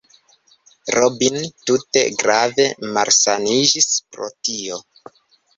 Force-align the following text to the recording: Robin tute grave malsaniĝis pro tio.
Robin 0.95 1.35
tute 1.67 2.03
grave 2.23 2.65
malsaniĝis 2.97 3.91
pro 4.17 4.35
tio. 4.49 4.85